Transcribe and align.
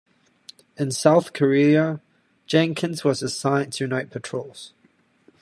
In 0.77 0.89
South 0.89 1.31
Korea, 1.31 2.01
Jenkins 2.47 3.03
was 3.03 3.21
assigned 3.21 3.71
to 3.73 3.85
night 3.85 4.09
patrols. 4.09 4.73